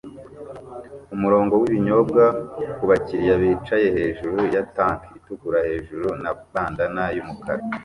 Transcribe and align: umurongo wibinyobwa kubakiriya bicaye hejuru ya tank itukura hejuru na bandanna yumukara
umurongo 1.15 1.53
wibinyobwa 1.61 2.23
kubakiriya 2.77 3.35
bicaye 3.41 3.87
hejuru 3.97 4.37
ya 4.53 4.61
tank 4.75 4.99
itukura 5.17 5.59
hejuru 5.69 6.07
na 6.23 6.31
bandanna 6.53 7.03
yumukara 7.15 7.63